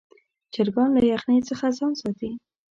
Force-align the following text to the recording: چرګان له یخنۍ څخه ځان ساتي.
چرګان 0.53 0.89
له 0.95 1.01
یخنۍ 1.13 1.39
څخه 1.49 1.65
ځان 1.77 1.93
ساتي. 2.01 2.29